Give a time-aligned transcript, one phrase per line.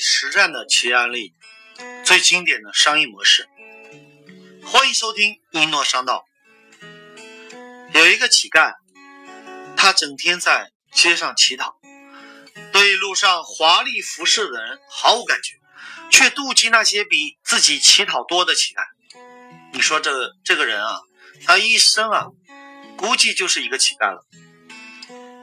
[0.00, 1.34] 实战的企业案例，
[2.04, 3.46] 最经典的商业模式。
[4.64, 6.24] 欢迎收听一诺商道。
[7.92, 8.72] 有一个乞丐，
[9.76, 11.78] 他整天在街上乞讨，
[12.72, 15.56] 对路上华丽服饰的人毫无感觉，
[16.10, 18.80] 却妒忌那些比自己乞讨多的乞丐。
[19.72, 21.00] 你说这这个人啊，
[21.44, 22.28] 他一生啊，
[22.96, 24.24] 估计就是一个乞丐了。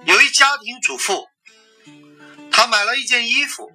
[0.06, 1.28] 有一家庭主妇，
[2.50, 3.70] 她买了一件衣服，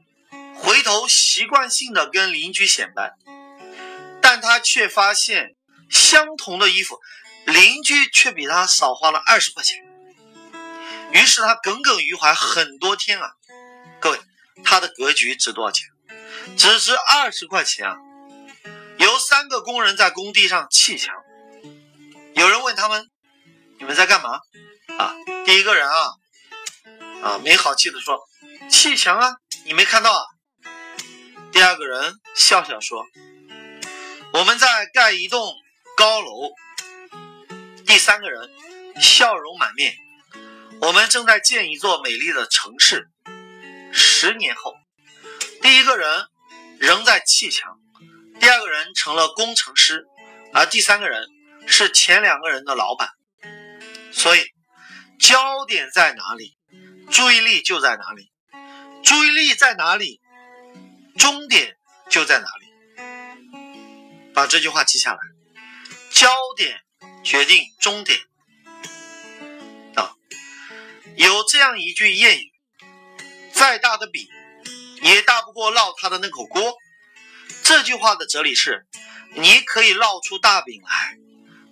[0.63, 3.13] 回头习惯性的跟邻居显摆，
[4.21, 5.57] 但他却发现
[5.91, 7.01] 相同的衣服，
[7.47, 9.83] 邻居却比他少花了二十块钱。
[11.11, 13.33] 于是他耿耿于怀很多天啊。
[14.01, 14.21] 各位，
[14.63, 15.89] 他的格局值多少钱？
[16.57, 17.97] 只值二十块钱啊！
[18.99, 21.13] 有三个工人在工地上砌墙，
[22.35, 23.11] 有人问他们
[23.79, 24.41] ：“你们在干嘛？”
[24.97, 25.97] 啊，第一个人啊。
[27.23, 28.21] 啊，没好气的说
[28.71, 30.23] ：“砌墙啊，你没看到啊？”
[31.53, 33.07] 第二个人笑笑说
[34.33, 35.55] ：“我们在盖一栋
[35.99, 36.51] 高楼。”
[37.87, 38.51] 第三个人
[39.03, 39.95] 笑容满面
[40.81, 43.11] ：“我们正在建一座美丽的城市。”
[43.93, 44.73] 十年后，
[45.61, 46.27] 第一个人
[46.79, 47.79] 仍在砌墙，
[48.41, 50.07] 第二个人成了工程师，
[50.55, 51.23] 而第三个人
[51.67, 53.11] 是前两个人的老板。
[54.11, 54.41] 所以，
[55.21, 56.57] 焦点在哪里？
[57.11, 58.33] 注意力就在哪里，
[59.05, 60.22] 注意力在哪里，
[61.19, 61.77] 终点
[62.11, 62.73] 就在哪里。
[64.35, 65.19] 把这句话记下来，
[66.11, 66.81] 焦点
[67.23, 68.19] 决定终点。
[69.95, 70.15] 啊，
[71.17, 72.53] 有这样一句谚语：
[73.53, 74.27] 再大的饼，
[75.03, 76.75] 也大不过烙它的那口锅。
[77.63, 78.87] 这句话的哲理是：
[79.35, 81.19] 你可以烙出大饼来，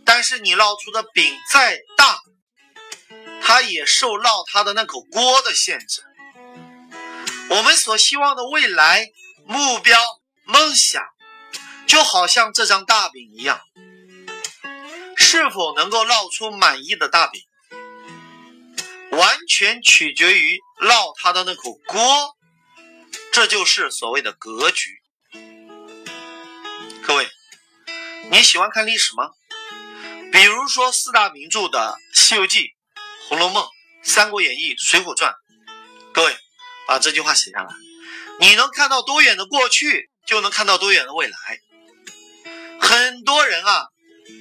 [0.05, 2.21] 但是你烙出的饼再大。
[3.43, 6.05] 它也受烙它的那口锅的限制。
[7.49, 9.11] 我们所希望的未来
[9.51, 9.99] 目标、
[10.45, 11.03] 梦想，
[11.85, 13.61] 就好像这张大饼一样，
[15.17, 17.43] 是否能够烙出满意的大饼，
[19.11, 22.37] 完全取决于烙他的那口锅。
[23.33, 25.03] 这就是所谓的格局。
[27.03, 27.29] 各位，
[28.31, 29.31] 你喜欢看历史吗？
[30.31, 32.59] 比如说四大名著的《西游记》。
[33.29, 33.65] 《红楼梦》
[34.03, 35.33] 《三国演义》《水浒传》，
[36.13, 36.37] 各位
[36.87, 37.90] 把这句话写下来。
[38.41, 41.61] 你能看到多远的过去，就能看到多远的未来。
[42.81, 43.89] 很多人啊，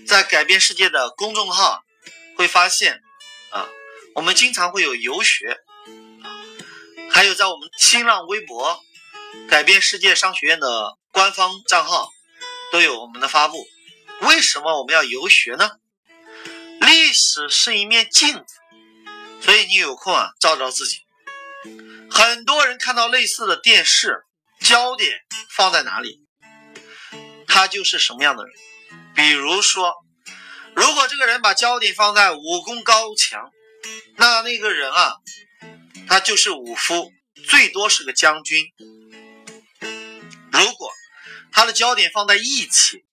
[0.07, 1.83] 在改变世界的公众号
[2.37, 3.01] 会发现
[3.51, 3.67] 啊，
[4.15, 5.57] 我们经常会有游学，
[7.11, 8.81] 还有在我们新浪微博
[9.49, 12.09] “改变世界商学院”的官方账号
[12.71, 13.67] 都有我们的发布。
[14.21, 15.71] 为什么我们要游学呢？
[16.79, 18.55] 历史是一面镜子。
[19.41, 21.01] 所以你有空啊，照照自己。
[22.09, 24.23] 很多人看到类似的电视，
[24.61, 25.19] 焦点
[25.55, 26.25] 放在哪里，
[27.47, 28.53] 他就是什么样的人。
[29.15, 29.93] 比如说，
[30.75, 33.51] 如果这个人把焦点放在武功高强，
[34.17, 35.13] 那那个人啊，
[36.07, 37.11] 他就是武夫，
[37.47, 38.65] 最多是个将军。
[40.51, 40.91] 如果
[41.51, 43.05] 他的焦点放在义气，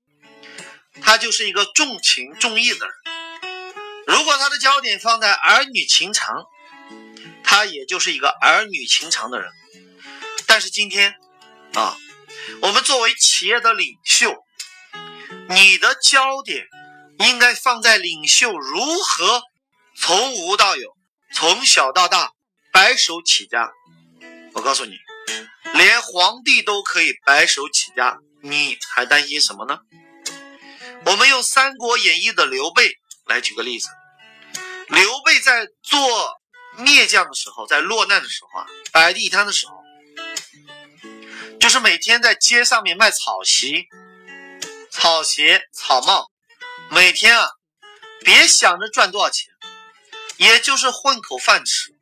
[1.02, 2.94] 他就是一个重情重义的人。
[4.06, 6.46] 如果他的焦点放在儿女情长，
[7.46, 9.50] 他也就是一个儿女情长的人。
[10.46, 11.14] 但是今天
[11.74, 11.96] 啊，
[12.60, 14.34] 我们作为企业的领袖，
[15.48, 16.66] 你的焦点
[17.20, 19.42] 应该放在领袖如何
[19.96, 20.90] 从无到有，
[21.32, 22.32] 从小到大
[22.72, 23.70] 白手起家。
[24.52, 24.96] 我告诉你，
[25.72, 29.78] 连皇帝都可以白手起家，你还担心什么呢？
[31.04, 32.92] 我们用《三国演义》的刘备。
[33.26, 33.88] 来举个例子，
[34.86, 35.98] 刘备在做
[36.78, 39.82] 灭将的时候，在落难的时候啊，摆地摊的时候，
[41.58, 43.88] 就是每天在街上面卖草席、
[44.90, 46.30] 草鞋、草帽，
[46.90, 47.48] 每天啊，
[48.20, 49.48] 别想着赚多少钱，
[50.36, 51.94] 也就是混口饭吃。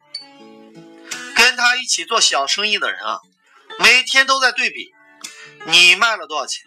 [1.36, 3.18] 跟他一起做小生意的人啊，
[3.78, 4.92] 每天都在对比，
[5.66, 6.64] 你卖了多少钱，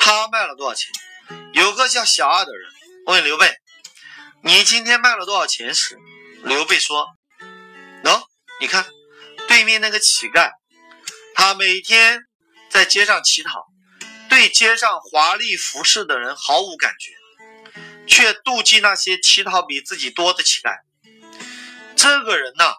[0.00, 0.92] 他卖了多少钱。
[1.52, 2.70] 有个叫小二的人
[3.06, 3.54] 问刘备。
[4.42, 5.98] 你今天卖了多少钱时，
[6.42, 7.06] 刘备说：“，
[8.64, 8.86] 你看
[9.46, 10.50] 对面那个乞丐，
[11.34, 12.22] 他每天
[12.70, 13.66] 在街上乞讨，
[14.30, 17.12] 对街上华丽服饰的人毫无感觉，
[18.06, 20.78] 却妒忌那些乞讨比自己多的乞丐。
[21.94, 22.72] 这个人呐，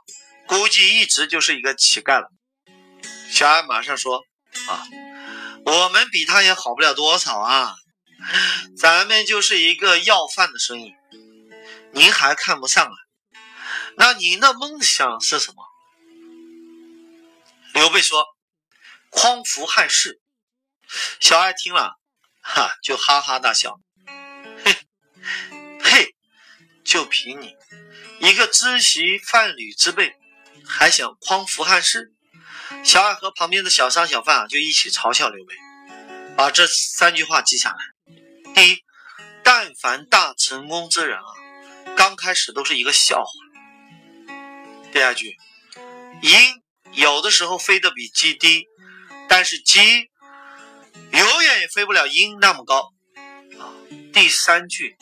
[0.47, 2.31] 估计一直就是一个乞丐了。”
[3.29, 4.23] 小安马上说
[4.67, 4.87] ：“啊，
[5.65, 7.75] 我们比他也好不了多少啊，
[8.75, 10.95] 咱们就是一个要饭的生意。”
[11.93, 12.95] 您还看不上啊？
[13.97, 15.63] 那您的梦想是什么？
[17.75, 18.25] 刘备说
[19.11, 20.21] ：“匡扶汉室。
[21.19, 21.99] 小爱听了，
[22.41, 23.77] 哈，就哈哈大笑。
[24.63, 24.77] 嘿，
[25.83, 26.15] 嘿，
[26.85, 27.53] 就凭你
[28.21, 30.15] 一个知席贩履之辈，
[30.65, 32.13] 还想匡扶汉室？
[32.85, 35.53] 小爱和旁边的小商小贩啊，就一起嘲笑刘备。
[36.37, 38.53] 把这三句话记下来。
[38.53, 38.83] 第一，
[39.43, 41.25] 但凡大成功之人啊，
[41.97, 43.31] 刚开始都是一个笑话。
[44.93, 45.35] 第二句，
[46.21, 46.63] 鹰
[46.95, 48.67] 有的时候飞得比鸡低，
[49.27, 49.79] 但是鸡
[51.11, 52.91] 永远也飞不了鹰那么高
[53.59, 53.73] 啊。
[54.13, 54.97] 第三句，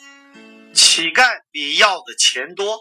[0.74, 2.78] 乞丐比要的钱多，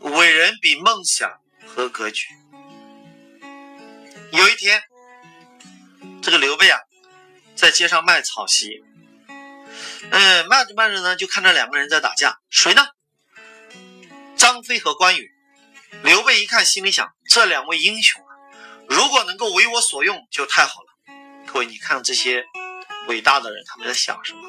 [0.00, 1.30] 伟人比梦想
[1.66, 2.26] 和格局。
[4.32, 4.82] 有一天，
[6.22, 6.78] 这个刘备啊。
[7.54, 8.82] 在街上卖草席，
[10.10, 12.82] 嗯，卖着卖着呢，就看到两个人在打架，谁呢？
[14.36, 15.30] 张飞和关羽。
[16.02, 18.20] 刘备一看，心里想：这两位英雄，
[18.88, 20.88] 如果能够为我所用，就太好了。
[21.46, 22.44] 各位，你看这些
[23.08, 24.42] 伟大的人，他们在想什么？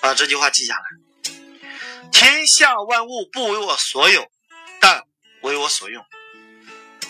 [0.00, 1.30] 把这句话记下来：
[2.12, 4.26] 天下万物不为我所有，
[4.80, 5.02] 但
[5.42, 6.04] 为我所用。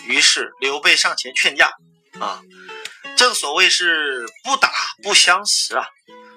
[0.05, 1.71] 于是刘备上前劝架
[2.19, 2.41] 啊。
[3.15, 4.71] 正所谓是不打
[5.03, 5.85] 不相识啊，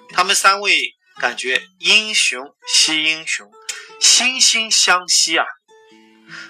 [0.09, 3.49] 他们三位感觉英雄惜英雄，
[4.01, 5.45] 惺惺相惜啊，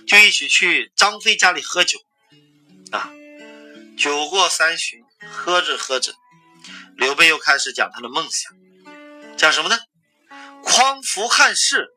[0.07, 1.99] 就一起去张飞家里喝酒
[2.91, 3.11] 啊。
[3.97, 6.13] 酒过三巡，喝着喝着，
[6.97, 8.51] 刘备又开始讲他的梦想，
[9.37, 9.77] 讲什么呢？
[10.63, 11.89] 匡扶汉室。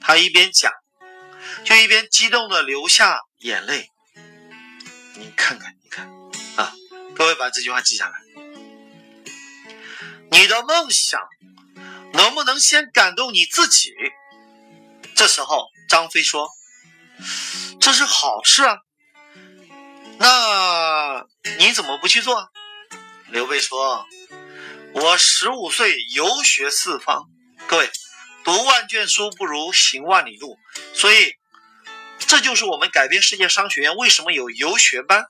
[0.00, 0.72] 他一边讲，
[1.64, 3.90] 就一边激动的流下眼泪。
[5.14, 6.10] 你看看，你看。
[6.56, 6.72] 啊
[7.14, 8.18] 各位把这句话记下来。
[10.30, 11.20] 你的梦想
[12.14, 13.92] 能不能先感动你自己？
[15.14, 16.48] 这时候张飞说
[17.78, 18.78] ：“这是好事啊。”
[20.20, 21.24] 那
[21.58, 22.50] 你怎么不去做？
[23.30, 24.06] 刘备说
[24.92, 27.24] ：“我十五岁游学四方，
[27.66, 27.90] 各位
[28.44, 30.58] 读万卷书不如行万里路，
[30.92, 31.36] 所以
[32.18, 35.24] 这就是我们改变世界商学院为什么有游学班。”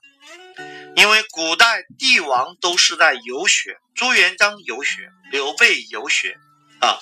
[0.93, 6.37] 因为古代帝王都是在游学，朱元璋游学，刘备游学，
[6.81, 6.99] 啊，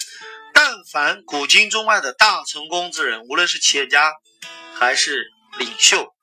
[0.53, 4.13] 但凡古今中外的大成功之人，无论是企业家
[4.75, 6.13] 还是领袖，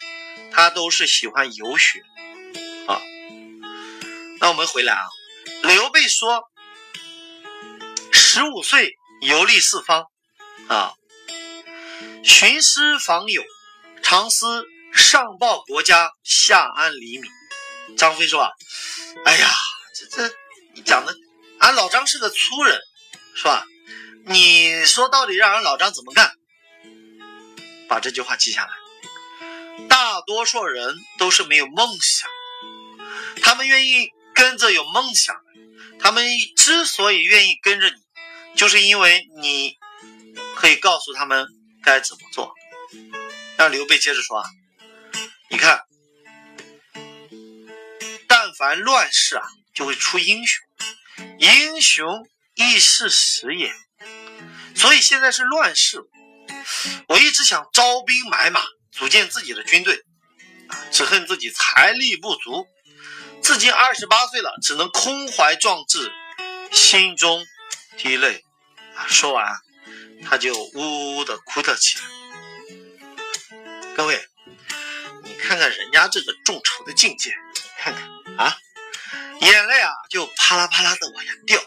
[0.56, 2.00] 他都是喜欢游学，
[2.86, 2.98] 啊。
[4.40, 5.06] 那我们回来啊，
[5.64, 6.44] 刘备说，
[8.10, 10.06] 十五岁游历四方，
[10.68, 10.94] 啊，
[12.24, 13.44] 寻师访友，
[14.02, 14.64] 常思
[14.94, 17.30] 上报国家，下安黎民。
[17.98, 18.50] 张飞说：“啊，
[19.26, 19.50] 哎呀，
[19.94, 20.34] 这这
[20.86, 21.14] 讲的，
[21.60, 22.80] 俺老张是个粗人，
[23.34, 23.62] 是吧？
[24.24, 26.32] 你说到底让俺老张怎么干？
[27.90, 28.70] 把这句话记下来。
[29.88, 32.28] 大多数人都是没有梦想，
[33.42, 35.42] 他们愿意跟着有梦想的。
[35.98, 36.24] 他们
[36.56, 37.96] 之所以愿意跟着你，
[38.54, 39.76] 就是因为你
[40.54, 41.46] 可以告诉他们
[41.82, 42.54] 该怎么做。”
[43.56, 44.44] 让刘备接着说：“啊，
[45.50, 45.80] 你看。”
[48.28, 49.42] 但凡乱世啊，
[49.74, 50.62] 就会出英雄，
[51.38, 53.72] 英雄亦是时也。
[54.74, 56.02] 所以现在是乱世，
[57.08, 58.60] 我一直想招兵买马，
[58.96, 60.02] 组建自己的军队，
[60.90, 62.66] 只恨自己财力不足，
[63.42, 66.10] 至今二十八岁了，只能空怀壮志，
[66.72, 67.44] 心中
[67.98, 68.42] 滴泪。
[68.94, 69.46] 啊说完，
[70.24, 72.04] 他就呜呜的哭了起来。
[73.94, 74.26] 各位，
[75.24, 78.08] 你看看人家这个众筹的境界，你看看。
[78.38, 78.56] 啊，
[79.40, 81.60] 眼泪啊，就啪啦啪啦的往下掉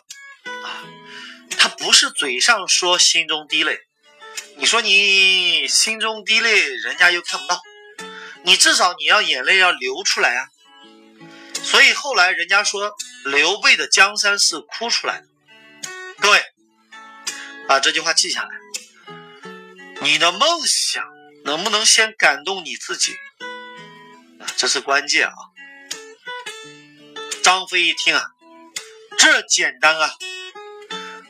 [0.63, 0.83] 啊！
[1.57, 3.79] 他不是嘴上说心中滴泪，
[4.59, 7.61] 你说你心中滴泪，人家又看不到，
[8.43, 10.49] 你至少你要眼泪要流出来啊！
[11.63, 15.27] 所以后来人家说刘备的江山是哭出来的。
[16.19, 16.43] 各位，
[17.69, 18.49] 把这句话记下来，
[20.01, 21.05] 你的梦想
[21.45, 23.13] 能不能先感动你自己？
[24.41, 25.33] 啊，这是关键啊！
[27.41, 28.25] 张飞一听啊，
[29.17, 30.11] 这简单啊，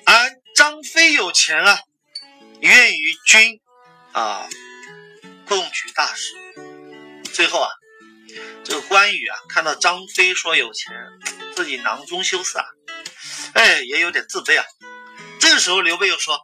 [0.06, 1.80] 俺张飞有钱啊，
[2.62, 3.60] 愿与君
[4.12, 4.48] 啊
[5.48, 6.34] 共举大事。
[7.34, 7.70] 最后啊，
[8.64, 10.94] 这个关羽啊，看到张飞说有钱，
[11.56, 12.66] 自己囊中羞涩啊，
[13.54, 14.66] 哎，也有点自卑啊。
[15.40, 16.38] 这个时候刘备又说：“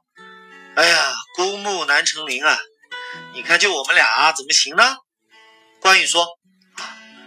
[0.76, 2.58] 哎呀，孤木难成林啊，
[3.34, 4.98] 你看就我们俩怎么行呢？”
[5.82, 6.26] 关羽说：“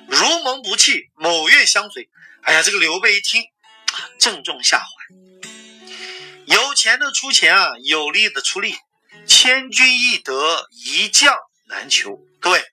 [0.08, 2.08] 如蒙不弃，某愿相随。”
[2.42, 3.44] 哎呀，这个刘备一听，
[4.18, 4.84] 正中下怀。
[6.48, 8.74] 有钱的出钱啊，有力的出力，
[9.26, 11.36] 千军易得，一将
[11.66, 12.18] 难求。
[12.40, 12.64] 各位，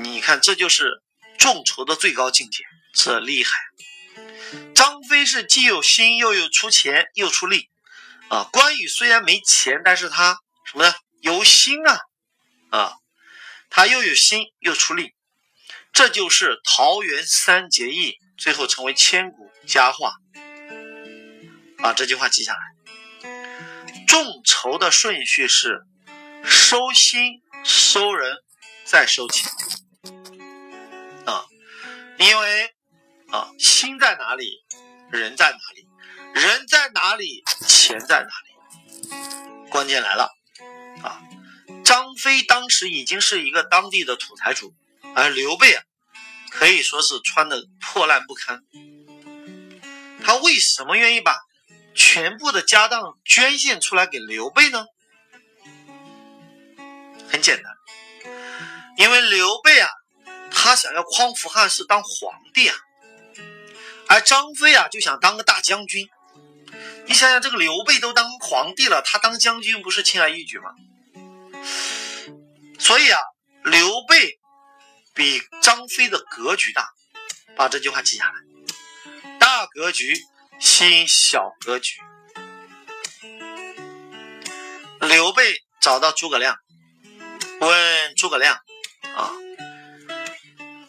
[0.00, 1.02] 你看，这就是
[1.38, 3.52] 众筹的最高境界，这厉害。
[4.74, 7.68] 张飞是既有心又有出钱又出力
[8.28, 8.48] 啊。
[8.52, 10.92] 关羽虽然没钱，但是他什么呢？
[11.20, 12.00] 有心啊
[12.70, 12.92] 啊，
[13.70, 15.14] 他又有心又出力，
[15.92, 20.14] 这就是桃园三结义，最后成为千古佳话。
[21.78, 22.58] 把这句话记下来。
[24.06, 25.82] 众筹的顺序是
[26.44, 28.36] 收心、收人，
[28.84, 29.50] 再收钱
[31.24, 31.44] 啊，
[32.18, 32.74] 因为
[33.30, 34.64] 啊，心在哪里，
[35.10, 40.30] 人在哪里，人在哪里，钱在哪里，关键来了
[41.02, 41.20] 啊！
[41.84, 44.74] 张飞当时已经是一个当地的土财主，
[45.14, 45.82] 而刘备啊，
[46.50, 48.62] 可以说是穿的破烂不堪，
[50.22, 51.36] 他为什么愿意把？
[51.96, 54.84] 全部的家当捐献出来给刘备呢？
[57.28, 57.72] 很简单，
[58.98, 59.88] 因为刘备啊，
[60.52, 62.76] 他想要匡扶汉室当皇帝啊，
[64.08, 66.06] 而张飞啊就想当个大将军。
[67.06, 70.70] 你想想，这个刘备都当皇帝了，他当将军不是轻而易举吗？
[72.78, 73.18] 所以啊，
[73.64, 74.38] 刘备
[75.14, 76.90] 比张飞的格局大，
[77.56, 78.34] 把这句话记下来，
[79.38, 80.20] 大格局。
[80.58, 82.00] 新小格局。
[85.00, 86.56] 刘备找到诸葛亮，
[87.60, 88.58] 问诸葛亮
[89.14, 89.30] ：“啊，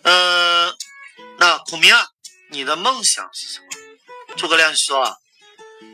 [0.04, 0.74] 嗯，
[1.38, 2.08] 那孔明啊，
[2.50, 3.66] 你的梦想是什么？”
[4.38, 5.16] 诸葛亮说：“啊，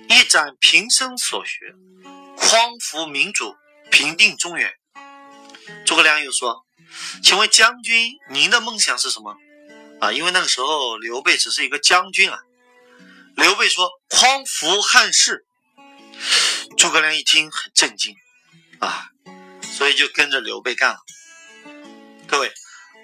[0.09, 1.59] 一展平生所学，
[2.37, 3.55] 匡扶民主，
[3.91, 4.73] 平定中原。”
[5.85, 6.63] 诸葛亮又说
[7.23, 9.35] ：“请问将军，您的梦想是什么？”
[9.99, 12.39] 啊，因为那个时候刘备只是一个将军啊。
[13.35, 15.45] 刘备说：“匡扶汉室。”
[16.77, 18.15] 诸葛亮一听很震惊，
[18.79, 19.07] 啊，
[19.61, 20.97] 所以就跟着刘备干了。
[22.27, 22.51] 各位，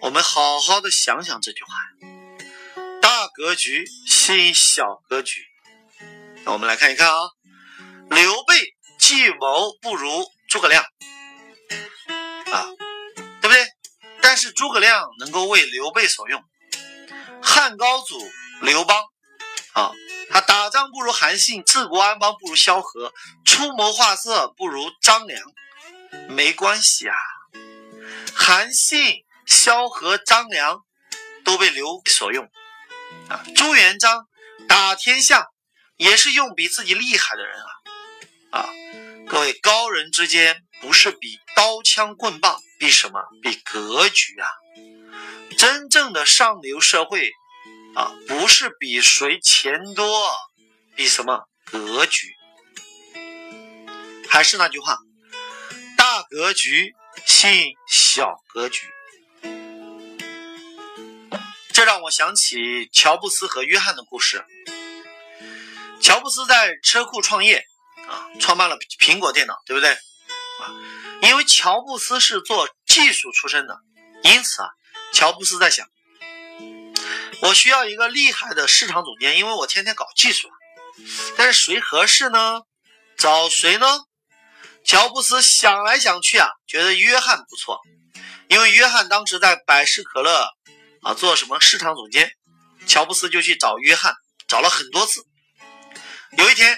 [0.02, 1.74] 我们好好的想想这句话：
[3.02, 5.42] 大格局吸引小格局。
[6.44, 7.20] 那我们来看一看啊，
[8.10, 10.84] 刘备计谋不如诸葛亮，
[12.52, 12.66] 啊，
[13.42, 13.66] 对不对？
[14.22, 16.44] 但是诸葛亮能够为刘备所用。
[17.42, 18.20] 汉高祖
[18.62, 19.02] 刘邦，
[19.74, 19.92] 啊。
[20.30, 23.12] 他打仗不如韩信，治国安邦不如萧何，
[23.46, 25.42] 出谋划策不如张良，
[26.30, 27.16] 没关系啊。
[28.36, 30.84] 韩信、萧何、张良
[31.44, 32.48] 都被刘所用
[33.28, 33.44] 啊。
[33.56, 34.28] 朱元璋
[34.68, 35.48] 打天下
[35.98, 37.60] 也是用比自己厉害的人
[38.52, 38.70] 啊啊！
[39.28, 43.22] 各位高人之间不是比刀枪棍棒，比什么？
[43.42, 44.48] 比格局啊！
[45.58, 47.32] 真正的上流社会。
[47.96, 50.30] 啊，不是比谁钱多，
[50.96, 52.28] 比什么格局？
[54.30, 54.98] 还是那句话，
[55.98, 56.94] 大格局
[57.26, 58.88] 吸引小格局。
[61.74, 64.46] 这让我想起乔布斯和约翰的故事。
[66.02, 67.66] 乔布斯在车库创业，
[68.08, 69.90] 啊，创办了苹果电脑，对不对？
[69.92, 70.72] 啊，
[71.22, 73.80] 因为乔布斯是做技术出身的，
[74.24, 74.70] 因此啊，
[75.14, 75.88] 乔布斯在想。
[77.42, 80.50] 我需要一个厉害的市场总监，因为我天天搞技术，
[81.38, 82.62] 但是谁合适呢？
[83.18, 83.86] 找谁呢？
[84.84, 87.80] 乔布斯想来想去啊，觉得约翰不错，
[88.48, 90.48] 因为约翰当时在百事可乐
[91.02, 92.32] 啊做什么市场总监，
[92.88, 94.14] 乔布斯就去找约翰，
[94.48, 95.22] 找了很多次。
[96.38, 96.78] 有一天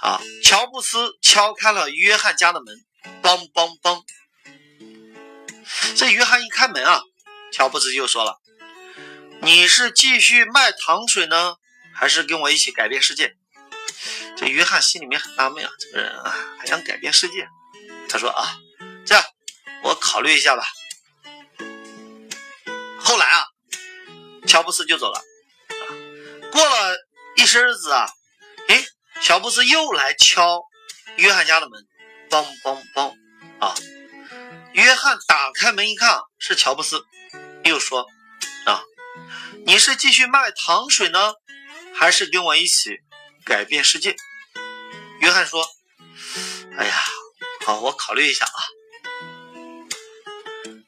[0.00, 2.74] 啊，乔布斯敲开了约翰家的门，
[3.22, 4.02] 梆梆梆。
[5.96, 7.02] 这约翰一开门啊，
[7.52, 8.36] 乔布斯就说了。
[9.40, 11.56] 你是继续卖糖水呢，
[11.94, 13.34] 还是跟我一起改变世界？
[14.36, 17.48] 这约翰心里面很纳闷啊，这个人啊还想改变世界。
[18.08, 18.56] 他说啊，
[19.04, 19.24] 这样
[19.82, 20.62] 我考虑一下吧。
[23.00, 23.44] 后来啊，
[24.46, 25.20] 乔布斯就走了。
[26.52, 26.96] 过了
[27.36, 28.06] 一些日子啊，
[28.68, 28.84] 哎，
[29.22, 30.62] 乔布斯又来敲
[31.16, 31.86] 约翰家的门，
[32.28, 33.14] 梆梆梆
[33.60, 33.74] 啊！
[34.72, 37.02] 约翰打开门一看，是乔布斯，
[37.64, 38.06] 又说
[38.66, 38.82] 啊。
[39.66, 41.34] 你是继续卖糖水呢，
[41.94, 42.98] 还是跟我一起
[43.44, 44.16] 改变世界？
[45.20, 45.66] 约翰说
[46.78, 46.94] ：“哎呀，
[47.66, 48.60] 好，我考虑一下啊。”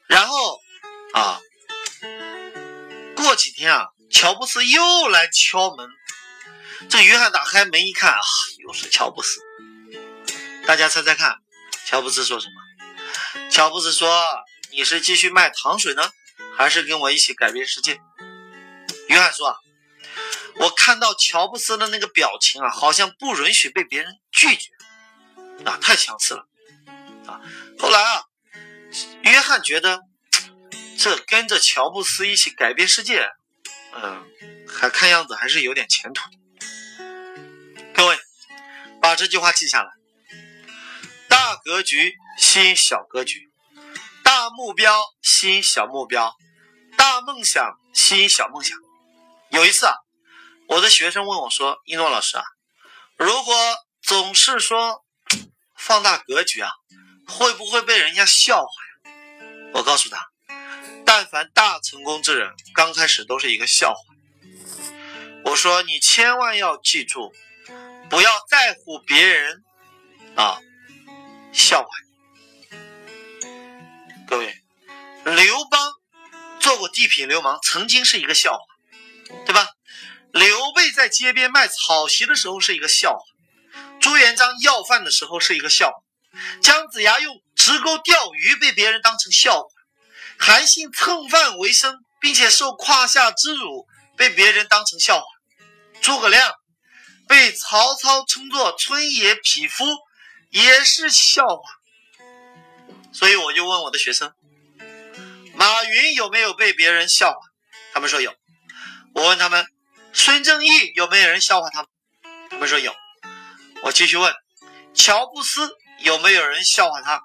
[0.07, 0.59] 然后
[1.13, 1.39] 啊，
[3.15, 5.87] 过几天啊，乔布斯又来敲门。
[6.89, 8.19] 这约翰打开门一看啊，
[8.59, 9.39] 又是乔布斯。
[10.65, 11.35] 大家猜猜看，
[11.85, 13.49] 乔布斯说什么？
[13.49, 14.25] 乔布斯说
[14.71, 16.09] ：“你是继续卖糖水呢，
[16.57, 17.99] 还是跟我一起改变世界？”
[19.07, 19.55] 约翰说：“啊，
[20.57, 24.69] 我看到乔布斯的那个表情啊，好像不允许被别人拒绝
[25.65, 26.47] 啊，太强势了
[27.27, 27.41] 啊。
[27.79, 28.23] 后来啊，
[29.23, 30.01] 约翰觉得
[30.97, 33.27] 这跟着乔布斯一起改变世界
[33.93, 34.25] 嗯，
[34.67, 36.21] 还看样子还是有点前途。
[37.93, 38.17] 各位，
[39.01, 39.91] 把这句话记下来：
[41.27, 43.49] 大格局吸引小格局，
[44.23, 46.35] 大目标吸引小目标，
[46.97, 48.77] 大梦想吸引小梦想。
[49.51, 49.93] 有一次啊，
[50.67, 52.43] 我的学生问我说：“一诺老师啊，
[53.17, 53.55] 如果
[54.01, 55.03] 总是说
[55.75, 56.71] 放大格局啊，
[57.27, 59.13] 会不会被人家笑话呀？”
[59.75, 60.27] 我告诉他。
[61.05, 63.99] 但凡大成功之人，刚开始都是一个笑话。
[65.43, 67.33] 我说你千万要记住，
[68.09, 69.65] 不要在乎别人
[70.37, 70.61] 啊
[71.51, 71.89] 笑话
[72.69, 72.77] 你。
[74.25, 74.55] 各位，
[75.25, 75.91] 刘邦
[76.61, 78.63] 做过地痞流氓，曾经是一个笑话，
[79.45, 79.67] 对吧？
[80.31, 83.19] 刘备在街边卖草席的时候是一个笑话，
[83.99, 85.95] 朱元璋要饭的时候是一个笑话，
[86.61, 89.67] 姜子牙用直钩钓鱼被别人当成笑话。
[90.39, 93.85] 韩信蹭饭为生，并且受胯下之辱，
[94.15, 95.25] 被别人当成笑话；
[96.01, 96.53] 诸葛亮
[97.27, 99.85] 被曹操称作村野匹夫，
[100.49, 101.61] 也是笑话。
[103.13, 104.33] 所以我就问我的学生：
[105.53, 107.39] 马云有没有被别人笑话？
[107.93, 108.33] 他们说有。
[109.13, 109.65] 我问他们：
[110.13, 111.85] 孙正义有没有人笑话他？
[112.49, 112.95] 他们说有。
[113.83, 114.33] 我继续问：
[114.93, 117.21] 乔布斯有没有人笑话他？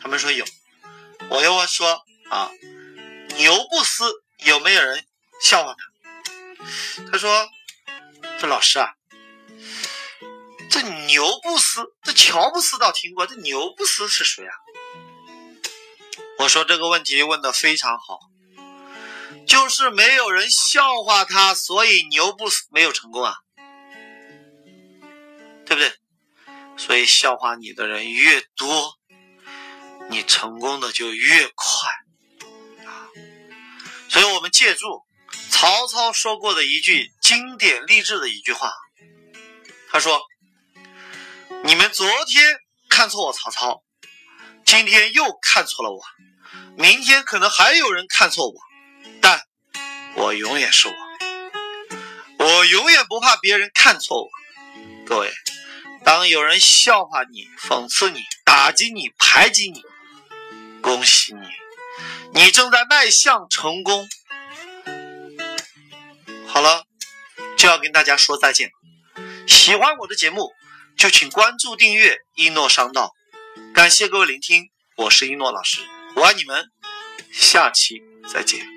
[0.00, 0.44] 他们说有。
[1.28, 2.02] 我又问说。
[2.30, 2.50] 啊，
[3.36, 5.04] 牛布斯有没有人
[5.42, 7.04] 笑话他？
[7.12, 7.46] 他说
[8.40, 8.88] ：“这老师啊，
[10.70, 14.54] 这牛布斯，这乔布斯倒听过，这牛布斯是谁啊？”
[16.40, 18.18] 我说这个问题问的非常好，
[19.46, 23.34] 就是没有人笑话他，所以牛布斯没有成功啊，
[25.66, 25.92] 对不对？
[26.76, 28.94] 所以笑话你的人越多，
[30.10, 31.90] 你成功的就越快。
[32.86, 33.08] 啊
[34.08, 35.04] 所以我们借助
[35.50, 38.72] 曹操说过的一句经典励志的一句话，
[39.90, 40.22] 他说
[41.64, 42.56] ：“你们昨天
[42.88, 43.82] 看错我曹操，
[44.64, 46.00] 今天又看错了我，
[46.76, 48.54] 明天可能还有人看错我，
[50.16, 50.94] 我永远是我，
[52.44, 54.30] 我永远不怕别人看错我。”
[55.06, 55.32] 各位，
[56.04, 59.82] 当有人笑话你、讽刺你、打击你、排挤你，
[60.80, 61.40] 恭喜你。
[62.32, 64.08] 你正在迈向成功，
[66.48, 66.84] 好了，
[67.56, 68.70] 就要跟大家说再见。
[69.46, 70.52] 喜欢我的节目，
[70.96, 73.12] 就请关注订阅一诺商道。
[73.72, 75.80] 感谢各位聆听，我是一诺老师，
[76.16, 76.72] 我爱你们，
[77.30, 78.73] 下期再见。